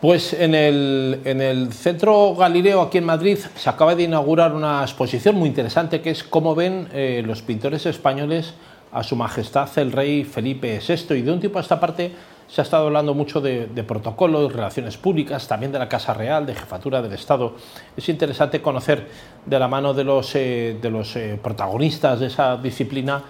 [0.00, 4.82] Pues en el, en el, Centro Galileo aquí en Madrid se acaba de inaugurar una
[4.82, 8.52] exposición muy interesante que es cómo ven eh, los pintores españoles
[8.92, 12.12] a su majestad el rey Felipe VI y de un tiempo a esta parte
[12.46, 16.44] se ha estado hablando mucho de, de protocolos, relaciones públicas, también de la Casa Real,
[16.44, 17.56] de Jefatura del Estado.
[17.96, 19.08] Es interesante conocer
[19.46, 23.24] de la mano de los, eh, de los eh, protagonistas de esa disciplina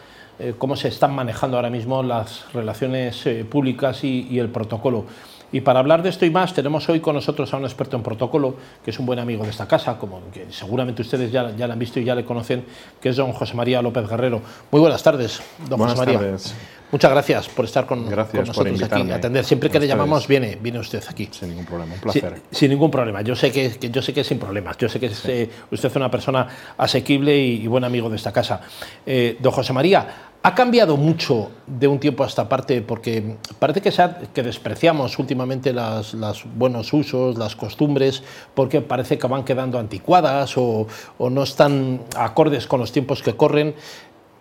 [0.59, 5.07] cómo se están manejando ahora mismo las relaciones públicas y, y el protocolo.
[5.53, 8.03] Y para hablar de esto y más, tenemos hoy con nosotros a un experto en
[8.03, 11.67] protocolo, que es un buen amigo de esta casa, como que seguramente ustedes ya, ya
[11.67, 12.65] le han visto y ya le conocen,
[13.01, 14.41] que es don José María López Guerrero.
[14.71, 16.19] Muy buenas tardes, don buenas José María.
[16.19, 16.55] Tardes.
[16.91, 19.45] Muchas gracias por estar con, gracias con nosotros por aquí, atender.
[19.45, 21.29] Siempre que le llamamos, viene, viene usted aquí.
[21.33, 22.43] Sin ningún problema, un placer.
[22.51, 23.23] Sin, sin ningún problema.
[23.23, 24.79] Yo sé que, que, yo sé que es sin problemas.
[24.79, 26.47] Yo sé que es, eh, usted es una persona
[26.79, 28.61] asequible y, y, buen amigo de esta casa.
[29.05, 30.07] Eh, don José María,
[30.47, 32.81] ¿Ha cambiado mucho de un tiempo a esta parte?
[32.81, 38.23] Porque parece que, despreciamos últimamente los buenos usos, las costumbres,
[38.55, 40.87] porque parece que van quedando anticuadas o
[41.19, 43.75] no están acordes con los tiempos que corren.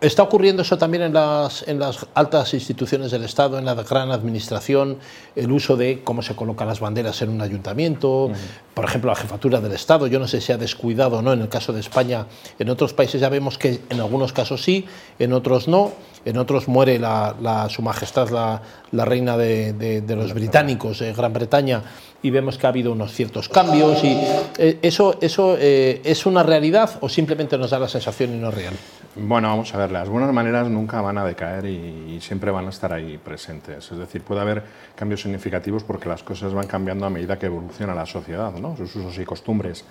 [0.06, 4.12] ¿Está ocurriendo eso también en las, en las altas instituciones del Estado, en la gran
[4.12, 4.98] administración,
[5.34, 8.36] el uso de cómo se colocan las banderas en un ayuntamiento, uh -huh.
[8.72, 10.06] por ejemplo, la jefatura del Estado?
[10.06, 12.26] Yo no sé si ha descuidado o no en el caso de España.
[12.60, 14.86] En otros países ya vemos que en algunos casos sí,
[15.18, 15.90] en otros no.
[16.24, 18.62] En otros muere la, la, su majestad, la,
[18.92, 21.82] la reina de, de, de, los británicos, de Gran Bretaña,
[22.22, 24.02] y vemos que ha habido unos ciertos cambios.
[24.02, 24.18] Y,
[24.58, 28.48] eh, ¿Eso, eso eh, es una realidad o simplemente nos da la sensación y no
[28.48, 28.74] es real?
[29.18, 32.66] Bueno, vamos a ver, las buenas maneras nunca van a decaer y, y, siempre van
[32.66, 33.90] a estar ahí presentes.
[33.90, 34.62] Es decir, puede haber
[34.94, 38.76] cambios significativos porque las cosas van cambiando a medida que evoluciona la sociedad, ¿no?
[38.76, 39.86] sus usos y costumbres.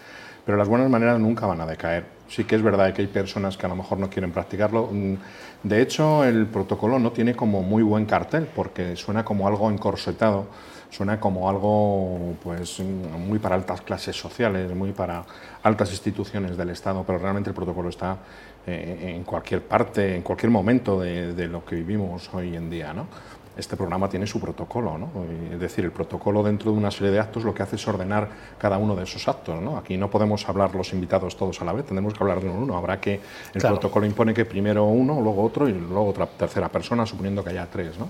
[0.46, 2.06] Pero las buenas maneras nunca van a decaer.
[2.28, 4.90] Sí que es verdad que hay personas que a lo mejor no quieren practicarlo.
[5.64, 10.48] De hecho, el protocolo no tiene como muy buen cartel porque suena como algo encorsetado,
[10.92, 15.26] suena como algo pues muy para altas clases sociales, muy para
[15.64, 18.18] altas instituciones del Estado, pero realmente el protocolo está
[18.68, 22.94] eh, en cualquier parte, en cualquier momento de, de, lo que vivimos hoy en día.
[22.94, 23.08] ¿no?
[23.58, 25.10] Este programa tiene su protocolo, ¿no?
[25.52, 28.28] es decir, el protocolo dentro de una serie de actos lo que hace es ordenar
[28.58, 29.62] cada uno de esos actos.
[29.62, 29.78] ¿no?
[29.78, 32.56] Aquí no podemos hablar los invitados todos a la vez, tendremos que hablar de uno
[32.56, 32.78] uno.
[32.78, 33.16] Habrá que,
[33.54, 33.76] el claro.
[33.76, 37.68] protocolo impone que primero uno, luego otro y luego otra tercera persona, suponiendo que haya
[37.72, 37.98] tres.
[37.98, 38.10] ¿no?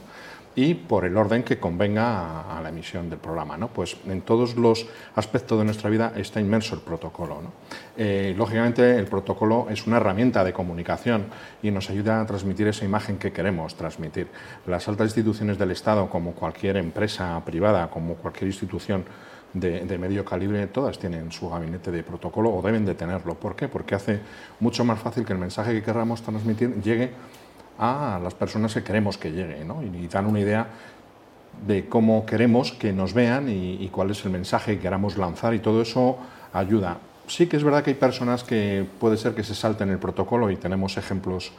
[0.56, 3.58] Y por el orden que convenga a, la emisión del programa.
[3.58, 3.68] ¿no?
[3.68, 7.42] Pues en todos los aspectos de nuestra vida está inmerso el protocolo.
[7.42, 7.52] ¿no?
[7.98, 11.26] Eh, lógicamente el protocolo es una herramienta de comunicación
[11.62, 14.28] y nos ayuda a transmitir esa imagen que queremos transmitir.
[14.66, 19.04] Las altas instituciones del Estado, como cualquier empresa privada, como cualquier institución
[19.56, 23.36] de, medio calibre, todas tienen su gabinete de protocolo o deben de tenerlo.
[23.36, 23.68] ¿Por qué?
[23.68, 24.20] Porque hace
[24.60, 27.12] mucho más fácil que el mensaje que queramos transmitir llegue
[27.78, 29.82] a las personas que queremos que llegue ¿no?
[29.84, 30.68] y, dan una idea
[31.66, 35.54] de cómo queremos que nos vean y, y, cuál es el mensaje que queramos lanzar
[35.54, 36.18] y todo eso
[36.54, 36.98] ayuda.
[37.28, 40.52] Sí que es verdad que hay personas que puede ser que se salten el protocolo
[40.52, 41.54] y tenemos ejemplos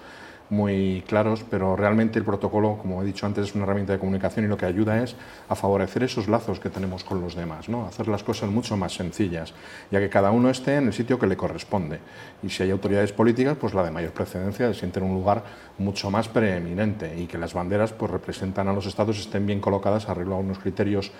[0.51, 4.45] muy claros, pero realmente el protocolo, como he dicho antes, es una herramienta de comunicación
[4.45, 5.17] y lo que ayuda es
[5.49, 7.87] a favorecer esos lazos que tenemos con los demás, ¿no?
[7.87, 9.55] hacer las cosas mucho más sencillas,
[9.91, 12.01] ya que cada uno esté en el sitio que le corresponde.
[12.43, 15.45] Y si hay autoridades políticas, pues la de mayor precedencia siente en un lugar
[15.79, 20.09] mucho más preeminente y que las banderas pues, representan a los estados estén bien colocadas
[20.09, 21.11] arreglo a unos criterios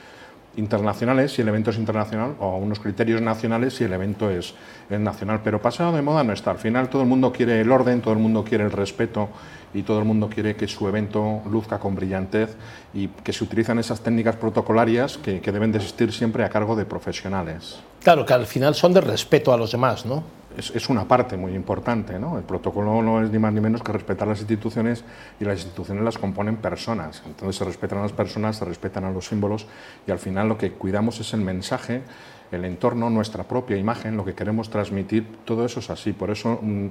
[0.57, 4.55] internacionales si el evento es internacional o unos criterios nacionales si el evento es,
[4.91, 5.41] es, nacional.
[5.45, 6.51] Pero pasado de moda no está.
[6.51, 9.29] Al final todo el mundo quiere el orden, todo el mundo quiere el respeto
[9.75, 12.57] y todo el mundo quiere que su evento luzca con brillantez
[12.95, 16.77] y que se utilizan esas técnicas protocolarias que, que deben de existir siempre a cargo
[16.77, 17.81] de profesionales.
[18.03, 20.23] Claro, que al final son de respeto a los demás, ¿no?
[20.57, 22.19] Es, es, una parte muy importante.
[22.19, 22.39] ¿no?
[22.39, 25.05] El protocolo no es ni más ni menos que respetar las instituciones
[25.41, 27.23] y las instituciones las componen personas.
[27.27, 29.67] Entonces se respetan a las personas, se respetan a los símbolos
[30.07, 32.03] y al final lo que cuidamos es el mensaje,
[32.53, 35.27] el entorno, nuestra propia imagen, lo que queremos transmitir.
[35.45, 36.13] Todo eso es así.
[36.13, 36.89] Por eso mmm,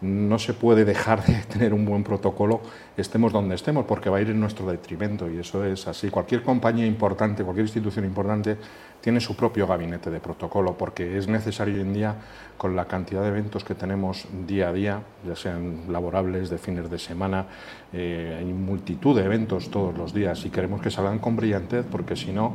[0.00, 2.60] no se puede dejar de tener un buen protocolo,
[2.96, 6.10] estemos donde estemos, porque va a ir en nuestro detrimento y eso es así.
[6.10, 8.56] Cualquier compañía importante, cualquier institución importante
[9.00, 12.14] tiene su propio gabinete de protocolo porque es necesario hoy en día
[12.56, 16.90] con la cantidad de eventos que tenemos día a día, ya sean laborables, de fines
[16.90, 17.46] de semana,
[17.92, 22.16] eh, hay multitud de eventos todos los días y queremos que salgan con brillantez porque
[22.16, 22.54] si no,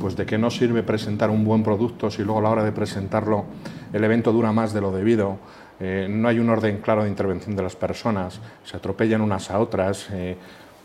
[0.00, 2.72] pues de qué nos sirve presentar un buen producto si luego a la hora de
[2.72, 3.44] presentarlo
[3.92, 5.38] el evento dura más de lo debido,
[5.78, 9.58] eh, no hay un orden claro de intervención de las personas, se atropellan unas a
[9.58, 10.36] otras, eh,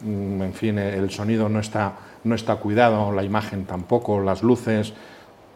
[0.03, 4.93] en fin, el sonido no está, no está cuidado, la imagen tampoco, las luces,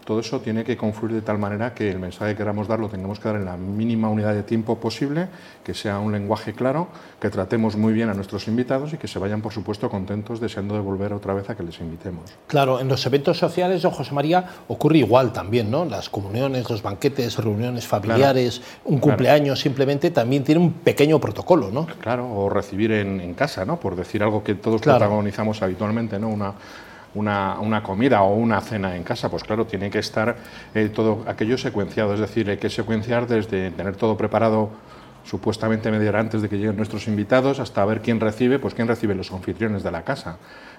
[0.09, 2.89] todo eso tiene que confluir de tal manera que el mensaje que queramos dar lo
[2.89, 5.27] tengamos que dar en la mínima unidad de tiempo posible,
[5.63, 6.87] que sea un lenguaje claro,
[7.21, 10.73] que tratemos muy bien a nuestros invitados y que se vayan, por supuesto, contentos deseando
[10.73, 12.23] de volver otra vez a que les invitemos.
[12.47, 15.85] Claro, en los eventos sociales, don José María, ocurre igual también, ¿no?
[15.85, 21.85] Las comuniones, los banquetes, reuniones familiares, un cumpleaños simplemente también tiene un pequeño protocolo, ¿no?
[22.01, 23.79] Claro, o recibir en, casa, ¿no?
[23.79, 26.29] Por decir algo que todos protagonizamos habitualmente, ¿no?
[26.29, 26.55] Una,
[27.15, 30.35] una, comida o una cena en casa, pues claro, tiene que estar
[30.73, 34.69] eh, todo aquello secuenciado, es decir, hay que secuenciar desde tener todo preparado
[35.23, 38.87] supuestamente media hora antes de que lleguen nuestros invitados hasta ver quién recibe, pues quién
[38.87, 40.37] recibe los anfitriones de la casa.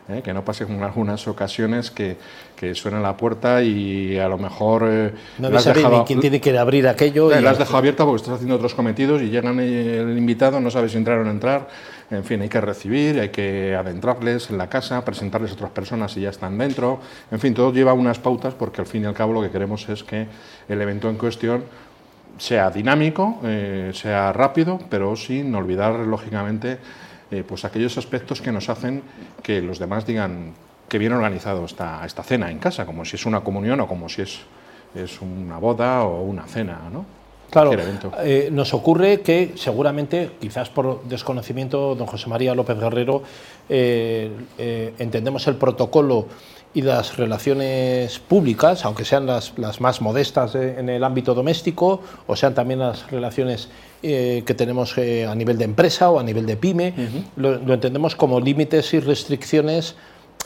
[0.08, 0.22] ¿eh?
[0.22, 2.16] que no pase como en algunas ocasiones que,
[2.56, 4.86] que, suena la puerta y a lo mejor...
[4.88, 7.30] Eh, no sabe ni quién tiene que abrir aquello.
[7.30, 10.92] la has dejado abierta porque estás haciendo otros cometidos y llegan el invitado, no sabes
[10.92, 11.68] si entrar o no entrar.
[12.10, 16.12] En fin, hay que recibir, hay que adentrarles en la casa, presentarles a otras personas
[16.12, 17.00] si ya están dentro.
[17.30, 19.88] En fin, todo lleva unas pautas porque al fin y al cabo lo que queremos
[19.88, 20.26] es que
[20.68, 21.62] el evento en cuestión
[22.40, 26.78] sea dinámico, eh, sea rápido, pero sin olvidar, lógicamente,
[27.30, 29.02] eh, pues aquellos aspectos que nos hacen
[29.42, 30.54] que los demás digan
[30.88, 34.08] que bien organizado está esta cena en casa, como si es una comunión o como
[34.08, 34.40] si es,
[34.94, 37.04] es una boda o una cena, ¿no?
[37.50, 37.72] Claro,
[38.22, 43.24] eh, nos ocurre que seguramente, quizás por desconocimiento, don José María López Guerrero,
[43.68, 46.26] entendemos el protocolo
[46.72, 52.54] y las relaciones públicas, aunque sean las, más modestas en el ámbito doméstico, o sean
[52.54, 53.68] también las relaciones
[54.02, 56.94] que tenemos a nivel de empresa o a nivel de pyme,
[57.36, 59.96] lo entendemos como límites y restricciones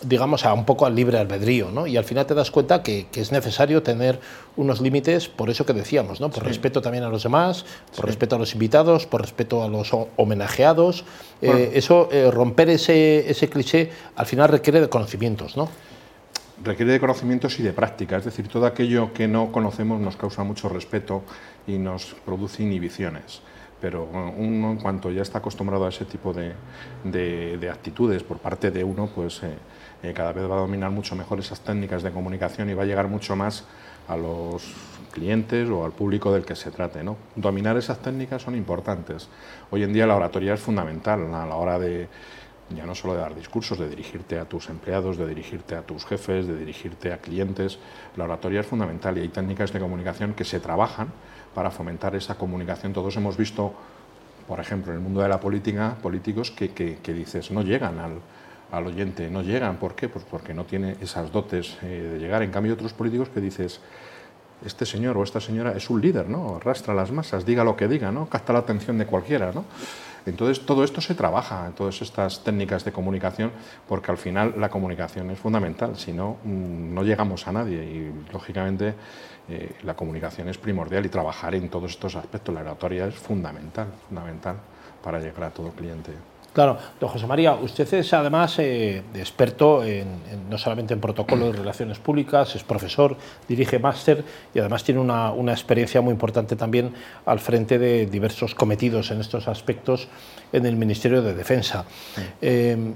[0.03, 1.87] digamos, a un poco al libre albedrío, ¿no?
[1.87, 4.20] Y al final te das cuenta que, es necesario tener
[4.56, 6.31] unos límites, por eso que decíamos, ¿no?
[6.31, 9.91] Por respeto también a los demás, por respeto a los invitados, por respeto a los
[10.17, 11.05] homenajeados.
[11.41, 15.69] Eh, eso, eh, romper ese, ese cliché, al final requiere de conocimientos, ¿no?
[16.62, 20.45] Requiere de conocimientos y de práctica, es decir, todo aquello que no conocemos nos causa
[20.45, 21.23] mucho respeto
[21.67, 23.43] y nos produce inhibiciones
[23.85, 24.09] pero
[24.39, 26.55] uno en cuanto ya está acostumbrado a ese tipo de,
[27.05, 29.59] de, actitudes por parte de uno, pues eh,
[30.03, 32.87] eh, cada vez va a dominar mucho mejor esas técnicas de comunicación y va a
[32.87, 33.65] llegar mucho más
[34.09, 34.73] a los
[35.12, 37.05] clientes o al público del que se trate.
[37.05, 37.19] ¿no?
[37.37, 39.29] Dominar esas técnicas son importantes.
[39.71, 42.09] Hoy en día la oratoria es fundamental a la hora de,
[42.70, 46.06] ya no solo de dar discursos, de dirigirte a tus empleados, de dirigirte a tus
[46.06, 47.78] jefes, de dirigirte a clientes.
[48.16, 51.08] La oratoria es fundamental y hay técnicas de comunicación que se trabajan
[51.55, 52.93] para fomentar esa comunicación.
[52.93, 53.75] Todos hemos visto,
[54.49, 58.20] por ejemplo, en el mundo de la política, políticos que, que dices, no llegan al,
[58.75, 59.76] al oyente no llegan.
[59.76, 60.08] ¿Por qué?
[60.08, 62.43] Pues porque no tiene esas dotes eh, de llegar.
[62.43, 63.81] En cambio, otros políticos que dices,
[64.64, 66.56] este señor o esta señora es un líder, ¿no?
[66.56, 68.28] Arrastra las masas, diga lo que diga, ¿no?
[68.28, 69.64] Capta la atención de cualquiera, ¿no?
[70.26, 73.53] Entonces, todo esto se trabaja, todas estas técnicas de comunicación,
[73.88, 78.32] porque al final la comunicación es fundamental, si no, mm, no llegamos a nadie y,
[78.32, 78.94] lógicamente,
[79.49, 83.88] eh, la comunicación es primordial y trabajar en todos estos aspectos, la oratoria es fundamental,
[84.09, 84.56] fundamental
[85.03, 86.12] para llegar a todo cliente.
[86.55, 90.06] Claro, don José María, usted es además eh, experto en,
[90.49, 93.17] no solamente en protocolo de relaciones públicas, es profesor,
[93.49, 94.25] dirige máster
[94.55, 96.95] y además tiene una, experiencia muy importante también
[97.27, 100.06] al frente de diversos cometidos en estos aspectos
[100.53, 101.87] en el Ministerio de Defensa.
[102.41, 102.95] Eh,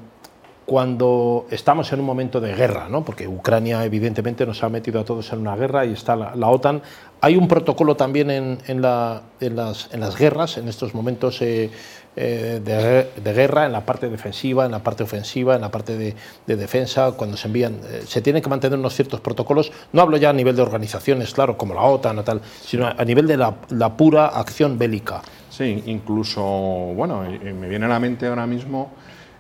[0.68, 3.02] cuando estamos en un momento de guerra, ¿no?
[3.02, 6.82] porque Ucrania evidentemente nos ha metido a todos en una guerra y está la, OTAN,
[7.22, 11.70] hay un protocolo también en, en, las, en, las, guerras, en estos momentos eh,
[12.20, 16.16] eh, de, guerra, en la parte defensiva, en la parte ofensiva, en la parte de,
[16.46, 19.70] defensa, cuando se envían, eh, se tienen que mantener unos ciertos protocolos.
[19.92, 23.04] No hablo ya a nivel de organizaciones, claro, como la OTAN o tal, sino a
[23.04, 25.22] nivel de la, pura acción bélica.
[25.48, 28.90] Sí, incluso, bueno, me viene a la mente ahora mismo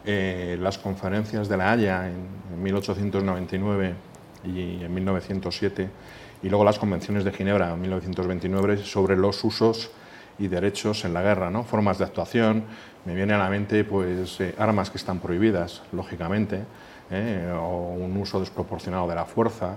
[0.04, 3.94] eh, las conferencias de La Haya en, 1899
[4.44, 5.90] y en 1907
[6.42, 9.90] y luego las convenciones de Ginebra en 1929 sobre los usos
[10.38, 11.64] y derechos en la guerra, ¿no?
[11.64, 12.64] formas de actuación.
[13.04, 16.62] Me viene a la mente pues, eh, armas que están prohibidas, lógicamente,
[17.10, 17.52] ¿eh?
[17.54, 19.76] o un uso desproporcionado de la fuerza,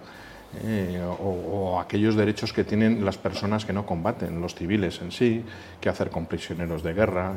[0.63, 1.01] ¿eh?
[1.19, 5.43] o, aquellos derechos que tienen las personas que no combaten, los civiles en sí,
[5.79, 7.33] qué hacer con prisioneros de guerra,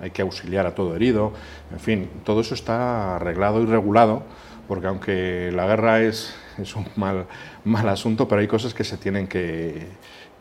[0.00, 1.32] hay que auxiliar a todo herido,
[1.72, 4.22] en fin, todo eso está arreglado y regulado,
[4.68, 7.26] porque aunque la guerra es, es un mal,
[7.64, 9.88] mal asunto, pero hay cosas que se tienen que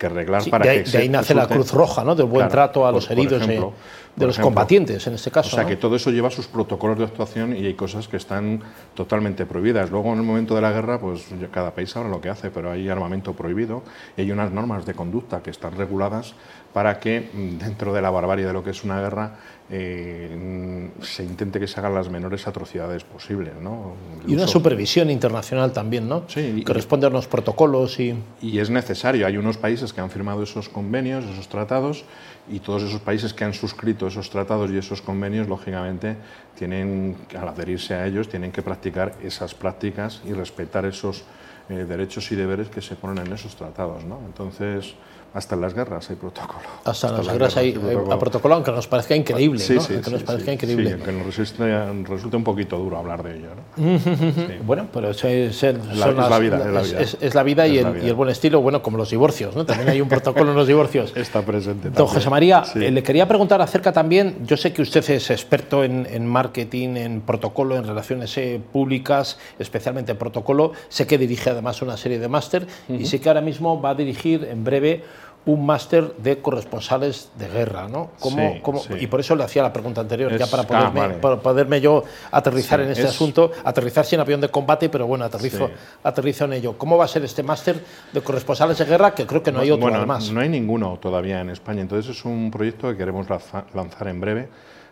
[0.01, 2.15] que arreglar para de ahí, que de ahí nace la Cruz Roja, ¿no?
[2.15, 5.55] Del buen trato a los heridos de los combatientes, en este caso.
[5.55, 8.62] O sea, que todo eso lleva sus protocolos de actuación y hay cosas que están
[8.93, 9.89] totalmente prohibidas.
[9.91, 12.72] Luego, en el momento de la guerra, pues cada país sabe lo que hace, pero
[12.72, 13.84] hay armamento prohibido
[14.17, 16.34] y hay unas normas de conducta que están reguladas
[16.74, 19.36] para que mm, dentro de la barbarie de lo que es una guerra
[19.70, 23.54] eh, se intente que se hagan las menores atrocidades posibles.
[23.62, 23.94] ¿no?
[24.28, 26.24] y una supervisión internacional también también, ¿no?
[26.28, 26.63] Sí.
[26.63, 28.16] Que responde a unos protocolos y...
[28.40, 29.25] Y es necesario.
[29.25, 32.06] Hay unos países que han firmado esos convenios, esos tratados,
[32.48, 36.18] y todos esos países que han suscrito esos tratados y esos convenios, lógicamente,
[36.56, 41.24] tienen, al adherirse a ellos, tienen que practicar esas prácticas y respetar esos
[41.70, 44.06] eh, derechos y deberes que se ponen en esos tratados.
[44.06, 44.20] ¿no?
[44.28, 44.94] Entonces,
[45.33, 46.59] hasta en las guerras hay protocolo.
[46.83, 48.19] Hasta, en las, guerras, hay, protocolo.
[48.19, 49.59] protocolo, aunque nos parezca increíble.
[49.59, 49.81] Sí, ¿no?
[49.81, 50.89] sí, aunque sí, nos parezca increíble.
[50.89, 53.47] Sí, aunque nos resulte, resulte, un poquito duro hablar de ello.
[53.55, 54.63] ¿no?
[54.65, 57.00] Bueno, pero es, es, es, la, las, es, la, vida, es, la vida.
[57.21, 58.05] Es, la vida, y, el, vida.
[58.05, 59.65] y el buen estilo, bueno, como los divorcios, ¿no?
[59.65, 61.13] También hay un protocolo en los divorcios.
[61.15, 61.91] Está presente.
[61.91, 62.07] Don.
[62.07, 66.07] José María, eh, le quería preguntar acerca también, yo sé que usted es experto en,
[66.11, 71.81] en marketing, en protocolo, en relaciones eh, públicas, especialmente en protocolo, sé que dirige además
[71.81, 75.03] una serie de máster y sé que ahora mismo va a dirigir en breve
[75.43, 78.12] un máster de corresponsales de guerra, ¿no?
[78.19, 78.93] ¿Cómo, Sí, cómo- sí.
[79.00, 81.13] Y por eso le hacía la pregunta anterior, ya para ah, poderme, vale.
[81.15, 85.07] para poderme yo aterrizar Sí, en este es- asunto, aterrizar sin avión de combate, pero
[85.07, 85.71] bueno, aterrizo,
[86.03, 86.77] aterrizo en ello.
[86.77, 87.83] ¿Cómo va a ser este máster
[88.13, 89.15] de corresponsales de guerra?
[89.15, 90.29] Que creo que no hay otro bueno, además.
[90.31, 91.81] no hay ninguno todavía en España.
[91.81, 94.48] Entonces es un proyecto que queremos lanza- lanzar en breve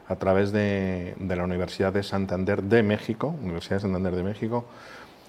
[0.07, 4.65] a través de, de la Universidad de Santander de México, Universidad de Santander de México,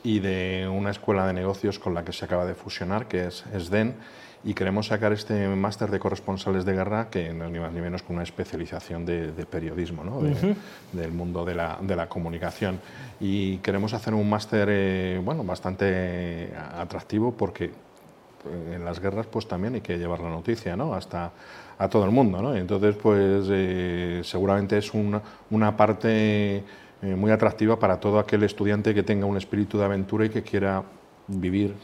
[0.02, 3.44] y de una escuela de negocios con la que se acaba de fusionar, que es
[3.58, 3.94] SDEN,
[4.42, 7.82] y queremos sacar este máster de corresponsales de guerra, que no es ni más ni
[7.82, 10.22] menos que una especialización de, de periodismo, ¿no?
[10.22, 10.56] De-
[10.92, 12.80] del mundo de la, de la comunicación.
[13.20, 19.46] Y queremos hacer un máster eh, bueno, bastante atractivo porque eh, en las guerras pues
[19.46, 20.94] también hay que llevar la noticia ¿no?
[20.94, 21.32] hasta
[21.78, 22.54] a todo el mundo ¿no?
[22.56, 26.62] Entonces pues eh, seguramente es una, una parte
[27.02, 30.42] eh, muy atractiva para todo aquel estudiante que tenga un espíritu de aventura y que
[30.42, 30.82] quiera
[31.28, 31.74] vivir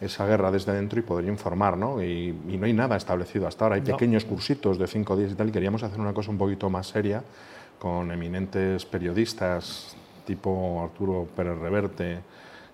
[0.00, 2.02] esa guerra desde dentro y poder informar, ¿no?
[2.02, 3.76] Y, y no hay nada establecido hasta ahora.
[3.76, 3.86] Hay No.
[3.96, 6.88] pequeños cursitos de cinco días y tal, y queríamos hacer una cosa un poquito más
[6.88, 7.22] seria
[7.78, 12.18] con eminentes periodistas tipo Arturo Pérez Reverte,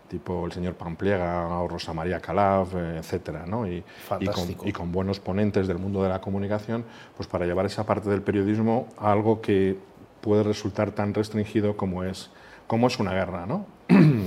[0.08, 3.66] tipo el señor Pampliega o Rosa María Calaf, etcétera, ¿no?
[3.66, 3.82] Y,
[4.20, 6.84] y, con, y con buenos ponentes del mundo de la comunicación,
[7.16, 9.76] pues para llevar esa parte del periodismo a algo que
[10.20, 12.30] puede resultar tan restringido como es,
[12.66, 13.66] como es una guerra, ¿no?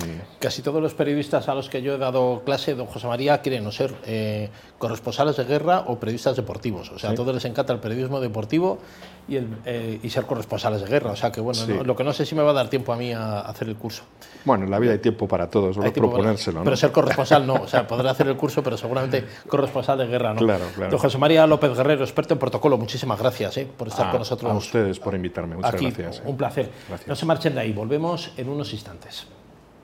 [0.42, 3.64] Casi todos los periodistas a los que yo he dado clase, don José María, quieren
[3.68, 6.90] o ser eh, corresponsales de guerra o periodistas deportivos.
[6.92, 8.80] O sea, a todos les encanta el periodismo deportivo
[9.28, 11.12] y, el, eh, y ser corresponsales de guerra.
[11.12, 11.72] O sea, que bueno, Sí.
[11.72, 13.70] no- lo que no sé si me va a dar tiempo a mí a hacer
[13.70, 14.02] el curso.
[14.44, 16.64] Bueno, en la vida hay tiempo para todo, solo tiempo para- proponérselo, ¿no?
[16.64, 17.54] Pero ser corresponsal no.
[17.54, 20.40] O sea, podré hacer el curso, pero seguramente corresponsal de guerra no.
[20.40, 20.90] Claro, claro.
[20.90, 24.20] Don José María López Guerrero, experto en protocolo, muchísimas gracias eh, por estar a, con
[24.22, 25.92] nosotros a ustedes por invitarme, muchas aquí.
[25.92, 26.24] gracias.
[26.26, 26.68] Un placer.
[26.90, 27.08] Gracias.
[27.08, 29.28] No se marchen de ahí, volvemos en unos instantes.